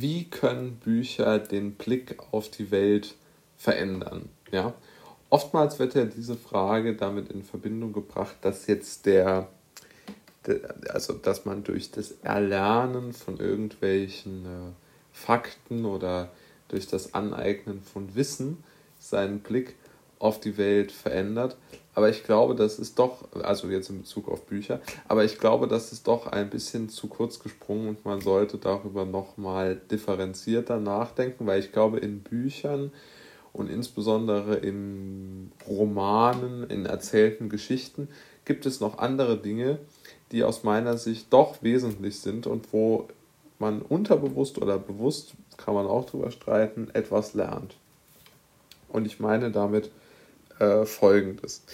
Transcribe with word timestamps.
wie 0.00 0.24
können 0.24 0.76
Bücher 0.76 1.38
den 1.38 1.74
Blick 1.74 2.16
auf 2.32 2.50
die 2.50 2.70
Welt 2.70 3.14
verändern? 3.56 4.28
Ja? 4.50 4.74
Oftmals 5.30 5.78
wird 5.78 5.94
ja 5.94 6.04
diese 6.04 6.36
Frage 6.36 6.94
damit 6.94 7.30
in 7.30 7.42
Verbindung 7.42 7.92
gebracht, 7.92 8.36
dass 8.42 8.66
jetzt 8.66 9.06
der, 9.06 9.48
also 10.88 11.14
dass 11.14 11.44
man 11.44 11.64
durch 11.64 11.90
das 11.90 12.12
Erlernen 12.22 13.12
von 13.12 13.38
irgendwelchen 13.38 14.44
äh, 14.44 14.72
Fakten 15.12 15.84
oder 15.84 16.30
durch 16.68 16.86
das 16.86 17.14
Aneignen 17.14 17.82
von 17.82 18.14
Wissen 18.14 18.62
seinen 18.98 19.40
Blick 19.40 19.74
auf 20.18 20.40
die 20.40 20.56
Welt 20.56 20.92
verändert. 20.92 21.56
Aber 21.94 22.08
ich 22.08 22.24
glaube, 22.24 22.54
das 22.54 22.78
ist 22.78 22.98
doch, 22.98 23.24
also 23.42 23.68
jetzt 23.68 23.88
in 23.88 24.00
Bezug 24.00 24.28
auf 24.28 24.46
Bücher, 24.46 24.80
aber 25.06 25.24
ich 25.24 25.38
glaube, 25.38 25.68
das 25.68 25.92
ist 25.92 26.08
doch 26.08 26.26
ein 26.26 26.50
bisschen 26.50 26.88
zu 26.88 27.06
kurz 27.06 27.38
gesprungen 27.38 27.88
und 27.88 28.04
man 28.04 28.20
sollte 28.20 28.58
darüber 28.58 29.04
nochmal 29.04 29.80
differenzierter 29.90 30.80
nachdenken, 30.80 31.46
weil 31.46 31.60
ich 31.60 31.70
glaube, 31.70 31.98
in 31.98 32.20
Büchern 32.20 32.90
und 33.52 33.70
insbesondere 33.70 34.56
in 34.56 35.52
Romanen, 35.68 36.68
in 36.68 36.86
erzählten 36.86 37.48
Geschichten 37.48 38.08
gibt 38.44 38.66
es 38.66 38.80
noch 38.80 38.98
andere 38.98 39.38
Dinge, 39.38 39.78
die 40.32 40.42
aus 40.42 40.64
meiner 40.64 40.98
Sicht 40.98 41.32
doch 41.32 41.62
wesentlich 41.62 42.18
sind 42.18 42.48
und 42.48 42.72
wo 42.72 43.06
man 43.60 43.80
unterbewusst 43.82 44.58
oder 44.58 44.78
bewusst, 44.78 45.34
kann 45.56 45.74
man 45.74 45.86
auch 45.86 46.04
drüber 46.06 46.32
streiten, 46.32 46.90
etwas 46.92 47.34
lernt. 47.34 47.76
Und 48.88 49.06
ich 49.06 49.20
meine 49.20 49.52
damit 49.52 49.92
äh, 50.58 50.84
Folgendes. 50.84 51.64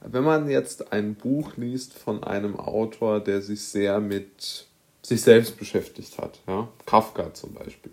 Wenn 0.00 0.24
man 0.24 0.48
jetzt 0.48 0.92
ein 0.92 1.14
Buch 1.14 1.56
liest 1.56 1.94
von 1.94 2.22
einem 2.22 2.56
Autor, 2.56 3.20
der 3.20 3.42
sich 3.42 3.64
sehr 3.64 4.00
mit 4.00 4.66
sich 5.02 5.22
selbst 5.22 5.56
beschäftigt 5.56 6.18
hat, 6.18 6.40
ja, 6.46 6.68
Kafka 6.84 7.32
zum 7.32 7.54
Beispiel, 7.54 7.92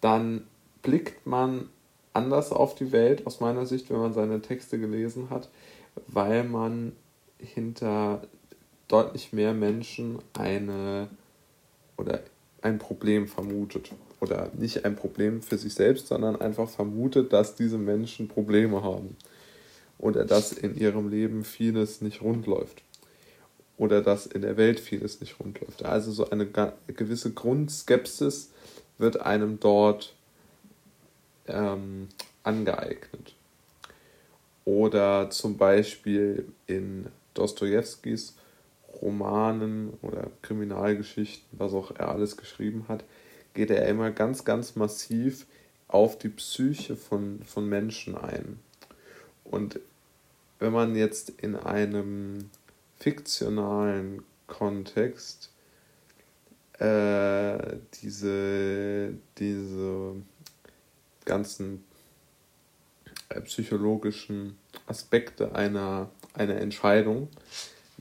dann 0.00 0.46
blickt 0.82 1.26
man 1.26 1.68
anders 2.12 2.52
auf 2.52 2.74
die 2.74 2.92
Welt 2.92 3.26
aus 3.26 3.40
meiner 3.40 3.66
Sicht, 3.66 3.90
wenn 3.90 3.98
man 3.98 4.12
seine 4.12 4.40
Texte 4.40 4.78
gelesen 4.78 5.30
hat, 5.30 5.48
weil 6.06 6.44
man 6.44 6.92
hinter 7.38 8.22
deutlich 8.88 9.32
mehr 9.32 9.52
Menschen 9.52 10.18
eine 10.38 11.08
oder 11.96 12.20
ein 12.62 12.78
Problem 12.78 13.26
vermutet. 13.28 13.90
Oder 14.24 14.50
nicht 14.54 14.86
ein 14.86 14.96
Problem 14.96 15.42
für 15.42 15.58
sich 15.58 15.74
selbst, 15.74 16.06
sondern 16.06 16.40
einfach 16.40 16.70
vermutet, 16.70 17.34
dass 17.34 17.56
diese 17.56 17.76
Menschen 17.76 18.26
Probleme 18.26 18.82
haben. 18.82 19.18
Oder 19.98 20.24
dass 20.24 20.52
in 20.52 20.78
ihrem 20.78 21.10
Leben 21.10 21.44
vieles 21.44 22.00
nicht 22.00 22.22
rund 22.22 22.46
läuft. 22.46 22.82
Oder 23.76 24.00
dass 24.00 24.24
in 24.24 24.40
der 24.40 24.56
Welt 24.56 24.80
vieles 24.80 25.20
nicht 25.20 25.38
rund 25.40 25.60
läuft. 25.60 25.84
Also 25.84 26.10
so 26.10 26.30
eine 26.30 26.46
gewisse 26.86 27.32
Grundskepsis 27.32 28.50
wird 28.96 29.20
einem 29.20 29.60
dort 29.60 30.14
ähm, 31.46 32.08
angeeignet. 32.44 33.34
Oder 34.64 35.28
zum 35.28 35.58
Beispiel 35.58 36.46
in 36.66 37.08
Dostojewskis 37.34 38.36
Romanen 39.02 39.92
oder 40.00 40.30
Kriminalgeschichten, 40.40 41.58
was 41.58 41.74
auch 41.74 41.90
er 41.90 42.08
alles 42.08 42.38
geschrieben 42.38 42.86
hat, 42.88 43.04
geht 43.54 43.70
er 43.70 43.86
immer 43.86 44.10
ganz, 44.10 44.44
ganz 44.44 44.76
massiv 44.76 45.46
auf 45.88 46.18
die 46.18 46.28
Psyche 46.28 46.96
von, 46.96 47.40
von 47.44 47.68
Menschen 47.68 48.16
ein. 48.16 48.58
Und 49.44 49.80
wenn 50.58 50.72
man 50.72 50.96
jetzt 50.96 51.30
in 51.30 51.56
einem 51.56 52.50
fiktionalen 52.98 54.22
Kontext 54.46 55.50
äh, 56.78 57.76
diese, 58.02 59.14
diese 59.38 60.16
ganzen 61.24 61.84
äh, 63.28 63.40
psychologischen 63.42 64.58
Aspekte 64.86 65.54
einer, 65.54 66.10
einer 66.34 66.56
Entscheidung 66.56 67.28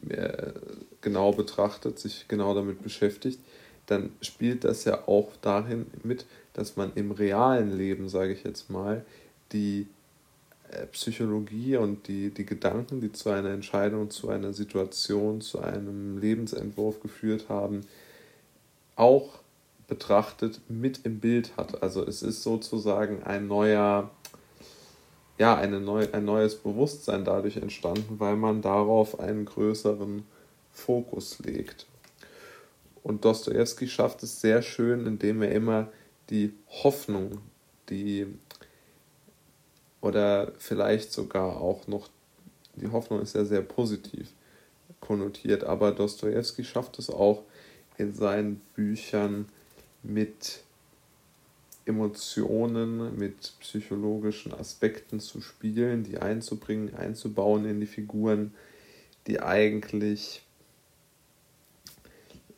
äh, 0.09 0.53
genau 1.01 1.31
betrachtet, 1.31 1.99
sich 1.99 2.27
genau 2.27 2.55
damit 2.55 2.81
beschäftigt, 2.81 3.39
dann 3.85 4.11
spielt 4.21 4.63
das 4.63 4.85
ja 4.85 5.07
auch 5.07 5.31
darin 5.41 5.87
mit, 6.03 6.25
dass 6.53 6.75
man 6.75 6.91
im 6.95 7.11
realen 7.11 7.75
Leben, 7.75 8.07
sage 8.09 8.33
ich 8.33 8.43
jetzt 8.43 8.69
mal, 8.69 9.05
die 9.51 9.87
äh, 10.71 10.85
Psychologie 10.87 11.77
und 11.77 12.07
die, 12.07 12.29
die 12.29 12.45
Gedanken, 12.45 13.01
die 13.01 13.11
zu 13.11 13.29
einer 13.29 13.49
Entscheidung, 13.49 14.09
zu 14.09 14.29
einer 14.29 14.53
Situation, 14.53 15.41
zu 15.41 15.59
einem 15.59 16.17
Lebensentwurf 16.17 17.01
geführt 17.01 17.49
haben, 17.49 17.81
auch 18.95 19.39
betrachtet 19.87 20.61
mit 20.69 21.01
im 21.03 21.19
Bild 21.19 21.57
hat. 21.57 21.83
Also 21.83 22.05
es 22.05 22.23
ist 22.23 22.43
sozusagen 22.43 23.23
ein 23.23 23.47
neuer, 23.47 24.09
ja, 25.37 25.55
eine 25.55 25.79
neu, 25.79 26.07
ein 26.11 26.25
neues 26.25 26.55
Bewusstsein 26.55 27.25
dadurch 27.25 27.57
entstanden, 27.57 28.19
weil 28.19 28.35
man 28.35 28.61
darauf 28.61 29.19
einen 29.19 29.45
größeren 29.45 30.25
Fokus 30.71 31.39
legt. 31.39 31.85
Und 33.03 33.25
Dostoevsky 33.25 33.87
schafft 33.87 34.23
es 34.23 34.41
sehr 34.41 34.61
schön, 34.61 35.05
indem 35.05 35.41
er 35.41 35.51
immer 35.51 35.89
die 36.29 36.53
Hoffnung, 36.67 37.41
die 37.89 38.27
oder 40.01 40.51
vielleicht 40.57 41.11
sogar 41.11 41.61
auch 41.61 41.87
noch, 41.87 42.09
die 42.75 42.89
Hoffnung 42.89 43.21
ist 43.21 43.35
ja 43.35 43.45
sehr 43.45 43.61
positiv 43.61 44.29
konnotiert, 44.99 45.63
aber 45.63 45.91
Dostoevsky 45.91 46.63
schafft 46.63 46.99
es 46.99 47.09
auch 47.09 47.43
in 47.97 48.13
seinen 48.13 48.61
Büchern 48.75 49.47
mit 50.01 50.61
Emotionen, 51.85 53.17
mit 53.17 53.53
psychologischen 53.59 54.53
Aspekten 54.53 55.19
zu 55.19 55.41
spielen, 55.41 56.03
die 56.03 56.17
einzubringen, 56.17 56.95
einzubauen 56.95 57.65
in 57.65 57.79
die 57.79 57.87
Figuren, 57.87 58.53
die 59.27 59.41
eigentlich, 59.41 60.43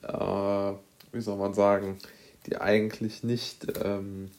äh, 0.08 0.74
wie 1.12 1.22
soll 1.22 1.38
man 1.38 1.54
sagen, 1.54 1.98
die 2.46 2.58
eigentlich 2.58 3.24
nicht 3.24 3.68
ähm, 3.84 4.30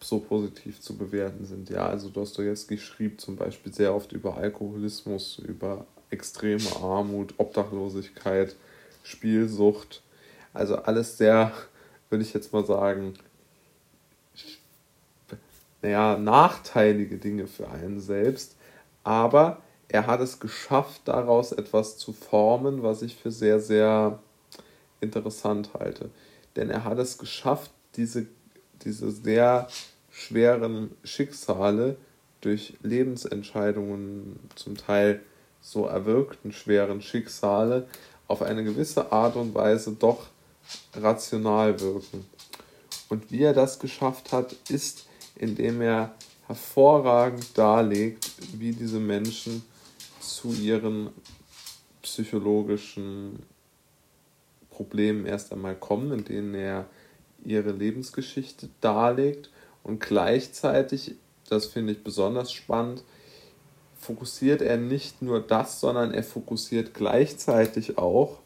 so 0.00 0.20
positiv 0.20 0.80
zu 0.80 0.96
bewerten 0.96 1.44
sind. 1.44 1.68
Ja, 1.70 1.86
also 1.86 2.08
Dostoevsky 2.08 2.78
schrieb 2.78 3.20
zum 3.20 3.36
Beispiel 3.36 3.72
sehr 3.72 3.94
oft 3.94 4.12
über 4.12 4.36
Alkoholismus, 4.36 5.38
über 5.38 5.86
extreme 6.10 6.76
Armut, 6.80 7.34
Obdachlosigkeit, 7.38 8.54
Spielsucht. 9.02 10.02
Also 10.52 10.76
alles 10.76 11.18
sehr, 11.18 11.52
würde 12.08 12.24
ich 12.24 12.32
jetzt 12.32 12.52
mal 12.52 12.64
sagen, 12.64 13.14
naja, 15.82 16.16
nachteilige 16.16 17.18
Dinge 17.18 17.46
für 17.46 17.68
einen 17.68 18.00
selbst. 18.00 18.56
Aber 19.04 19.62
er 19.88 20.06
hat 20.06 20.20
es 20.20 20.40
geschafft, 20.40 21.02
daraus 21.04 21.52
etwas 21.52 21.96
zu 21.96 22.12
formen, 22.12 22.82
was 22.82 23.02
ich 23.02 23.16
für 23.16 23.30
sehr, 23.30 23.60
sehr 23.60 24.18
interessant 25.00 25.70
halte. 25.74 26.10
Denn 26.56 26.70
er 26.70 26.84
hat 26.84 26.98
es 26.98 27.18
geschafft, 27.18 27.70
diese, 27.96 28.26
diese 28.84 29.10
sehr 29.10 29.68
schweren 30.10 30.90
Schicksale 31.04 31.96
durch 32.40 32.74
Lebensentscheidungen, 32.82 34.38
zum 34.54 34.76
Teil 34.76 35.20
so 35.60 35.86
erwirkten 35.86 36.52
schweren 36.52 37.00
Schicksale, 37.00 37.86
auf 38.28 38.42
eine 38.42 38.64
gewisse 38.64 39.12
Art 39.12 39.36
und 39.36 39.54
Weise 39.54 39.92
doch 39.92 40.26
rational 40.94 41.80
wirken. 41.80 42.26
Und 43.08 43.30
wie 43.30 43.42
er 43.42 43.52
das 43.52 43.78
geschafft 43.78 44.32
hat, 44.32 44.56
ist, 44.68 45.06
indem 45.36 45.80
er 45.80 46.14
hervorragend 46.46 47.56
darlegt, 47.56 48.30
wie 48.58 48.72
diese 48.72 48.98
Menschen 48.98 49.62
zu 50.34 50.52
ihren 50.52 51.10
psychologischen 52.02 53.42
Problemen 54.70 55.26
erst 55.26 55.52
einmal 55.52 55.74
kommen, 55.74 56.12
in 56.12 56.24
denen 56.24 56.54
er 56.54 56.86
ihre 57.44 57.72
Lebensgeschichte 57.72 58.68
darlegt 58.80 59.50
und 59.82 60.00
gleichzeitig, 60.00 61.14
das 61.48 61.66
finde 61.66 61.92
ich 61.92 62.02
besonders 62.02 62.52
spannend, 62.52 63.04
fokussiert 63.98 64.62
er 64.62 64.76
nicht 64.76 65.22
nur 65.22 65.40
das, 65.40 65.80
sondern 65.80 66.12
er 66.12 66.22
fokussiert 66.22 66.92
gleichzeitig 66.94 67.98
auch, 67.98 68.40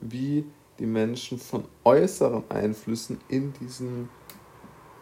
wie 0.00 0.44
die 0.78 0.86
Menschen 0.86 1.38
von 1.38 1.64
äußeren 1.84 2.44
Einflüssen 2.48 3.20
in 3.28 3.52
diesen, 3.60 4.08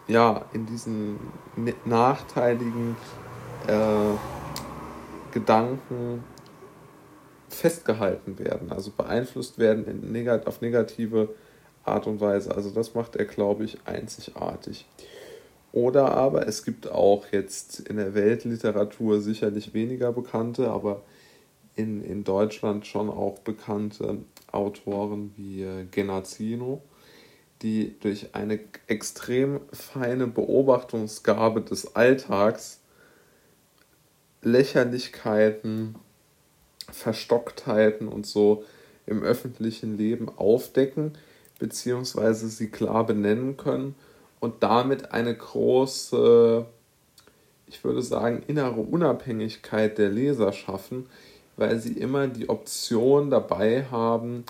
ja, 0.07 0.45
in 0.53 0.65
diesen 0.65 1.19
nachteiligen 1.85 2.95
äh, 3.67 4.00
Gedanken 5.31 6.23
festgehalten 7.49 8.39
werden, 8.39 8.71
also 8.71 8.91
beeinflusst 8.91 9.59
werden 9.59 9.85
in 9.85 10.11
negat 10.11 10.47
auf 10.47 10.61
negative 10.61 11.29
Art 11.83 12.07
und 12.07 12.21
Weise. 12.21 12.55
Also 12.55 12.69
das 12.69 12.93
macht 12.93 13.15
er, 13.15 13.25
glaube 13.25 13.65
ich, 13.65 13.77
einzigartig. 13.85 14.85
Oder 15.73 16.11
aber 16.11 16.47
es 16.47 16.63
gibt 16.63 16.91
auch 16.91 17.25
jetzt 17.31 17.79
in 17.79 17.97
der 17.97 18.13
Weltliteratur 18.13 19.21
sicherlich 19.21 19.73
weniger 19.73 20.11
bekannte, 20.11 20.69
aber 20.69 21.01
in, 21.75 22.03
in 22.03 22.23
Deutschland 22.23 22.85
schon 22.85 23.09
auch 23.09 23.39
bekannte 23.39 24.17
Autoren 24.51 25.33
wie 25.37 25.63
äh, 25.63 25.85
Genazzino, 25.89 26.81
die 27.61 27.97
durch 27.99 28.35
eine 28.35 28.59
extrem 28.87 29.61
feine 29.71 30.27
Beobachtungsgabe 30.27 31.61
des 31.61 31.95
Alltags 31.95 32.80
Lächerlichkeiten, 34.41 35.95
Verstocktheiten 36.91 38.07
und 38.07 38.25
so 38.25 38.63
im 39.05 39.23
öffentlichen 39.23 39.97
Leben 39.97 40.29
aufdecken, 40.29 41.13
beziehungsweise 41.59 42.47
sie 42.49 42.69
klar 42.69 43.05
benennen 43.05 43.57
können 43.57 43.95
und 44.39 44.63
damit 44.63 45.11
eine 45.11 45.35
große, 45.35 46.65
ich 47.67 47.83
würde 47.83 48.01
sagen, 48.01 48.43
innere 48.47 48.81
Unabhängigkeit 48.81 49.97
der 49.97 50.09
Leser 50.09 50.51
schaffen, 50.53 51.07
weil 51.57 51.79
sie 51.79 51.93
immer 51.93 52.27
die 52.27 52.49
Option 52.49 53.29
dabei 53.29 53.85
haben, 53.85 54.43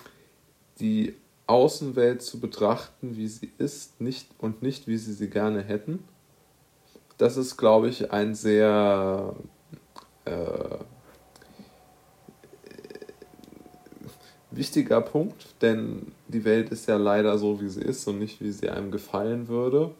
die 0.80 1.14
Außenwelt 1.46 2.22
zu 2.22 2.40
betrachten, 2.40 3.16
wie 3.16 3.28
sie 3.28 3.50
ist, 3.58 4.00
nicht 4.00 4.28
und 4.38 4.62
nicht 4.62 4.86
wie 4.86 4.96
sie 4.96 5.12
sie 5.12 5.28
gerne 5.28 5.62
hätten. 5.62 6.02
Das 7.18 7.36
ist, 7.36 7.56
glaube 7.56 7.88
ich, 7.88 8.10
ein 8.10 8.34
sehr 8.34 9.34
äh, 10.24 10.78
wichtiger 14.50 15.00
Punkt, 15.00 15.46
denn 15.62 16.12
die 16.28 16.44
Welt 16.44 16.70
ist 16.70 16.86
ja 16.88 16.96
leider 16.96 17.38
so, 17.38 17.60
wie 17.60 17.68
sie 17.68 17.82
ist 17.82 18.06
und 18.06 18.18
nicht, 18.18 18.40
wie 18.40 18.52
sie 18.52 18.68
einem 18.68 18.90
gefallen 18.90 19.48
würde. 19.48 19.94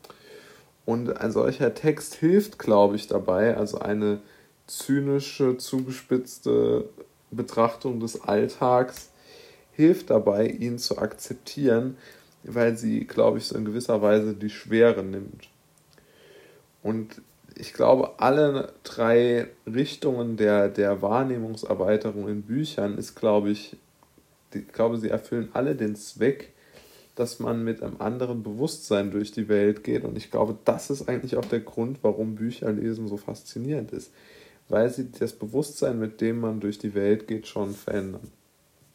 Und 0.84 1.16
ein 1.16 1.30
solcher 1.30 1.74
Text 1.74 2.14
hilft, 2.16 2.58
glaube 2.58 2.96
ich, 2.96 3.06
dabei, 3.06 3.56
also 3.56 3.78
eine 3.78 4.20
zynische, 4.66 5.56
zugespitzte 5.56 6.88
Betrachtung 7.30 8.00
des 8.00 8.20
Alltags 8.22 9.10
hilft 9.72 10.10
dabei, 10.10 10.46
ihn 10.46 10.78
zu 10.78 10.98
akzeptieren, 10.98 11.96
weil 12.42 12.76
sie, 12.76 13.06
glaube 13.06 13.38
ich, 13.38 13.44
so 13.44 13.56
in 13.56 13.64
gewisser 13.64 14.02
Weise 14.02 14.34
die 14.34 14.50
Schwere 14.50 15.02
nimmt. 15.02 15.48
Und 16.82 17.22
ich 17.56 17.72
glaube, 17.72 18.18
alle 18.18 18.72
drei 18.84 19.48
Richtungen 19.66 20.36
der, 20.36 20.68
der 20.68 21.02
Wahrnehmungserweiterung 21.02 22.28
in 22.28 22.42
Büchern 22.42 22.98
ist, 22.98 23.14
glaube 23.14 23.50
ich, 23.50 23.76
ich 24.54 24.68
glaube, 24.68 24.98
sie 24.98 25.08
erfüllen 25.08 25.48
alle 25.52 25.74
den 25.74 25.96
Zweck, 25.96 26.52
dass 27.14 27.40
man 27.40 27.62
mit 27.64 27.82
einem 27.82 28.00
anderen 28.00 28.42
Bewusstsein 28.42 29.10
durch 29.10 29.32
die 29.32 29.48
Welt 29.48 29.84
geht. 29.84 30.04
Und 30.04 30.16
ich 30.16 30.30
glaube, 30.30 30.56
das 30.64 30.90
ist 30.90 31.08
eigentlich 31.08 31.36
auch 31.36 31.44
der 31.44 31.60
Grund, 31.60 31.98
warum 32.02 32.34
Bücherlesen 32.34 33.08
so 33.08 33.16
faszinierend 33.16 33.92
ist. 33.92 34.12
Weil 34.68 34.88
sie 34.90 35.10
das 35.10 35.32
Bewusstsein, 35.32 35.98
mit 35.98 36.20
dem 36.20 36.40
man 36.40 36.60
durch 36.60 36.78
die 36.78 36.94
Welt 36.94 37.28
geht, 37.28 37.46
schon 37.46 37.74
verändern. 37.74 38.30